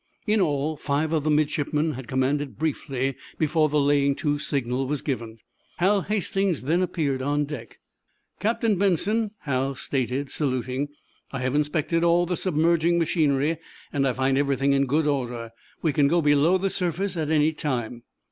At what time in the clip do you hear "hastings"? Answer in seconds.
6.01-6.63